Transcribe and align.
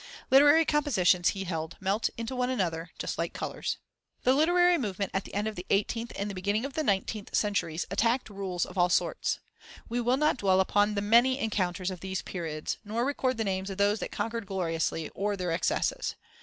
Literary 0.31 0.65
compositions, 0.65 1.29
he 1.29 1.43
held, 1.43 1.77
melt 1.79 2.09
into 2.17 2.35
one 2.35 2.49
another, 2.49 2.89
just 2.97 3.19
like 3.19 3.33
colours. 3.33 3.77
The 4.23 4.33
literary 4.33 4.79
movement 4.79 5.11
of 5.13 5.25
the 5.25 5.33
end 5.35 5.47
of 5.47 5.55
the 5.55 5.67
eighteenth 5.69 6.11
and 6.15 6.27
the 6.27 6.33
beginning 6.33 6.65
of 6.65 6.73
the 6.73 6.81
nineteenth 6.83 7.35
centuries 7.35 7.85
attacked 7.91 8.27
rules 8.31 8.65
of 8.65 8.79
all 8.79 8.89
sorts. 8.89 9.41
We 9.89 10.01
will 10.01 10.17
not 10.17 10.37
dwell 10.37 10.59
upon 10.59 10.95
the 10.95 11.01
many 11.03 11.37
encounters 11.37 11.91
of 11.91 11.99
these 11.99 12.23
periods, 12.23 12.79
nor 12.83 13.05
record 13.05 13.37
the 13.37 13.43
names 13.43 13.69
of 13.69 13.77
those 13.77 13.99
that 13.99 14.11
conquered 14.11 14.47
gloriously, 14.47 15.09
or 15.09 15.37
their 15.37 15.51
excesses. 15.51 16.15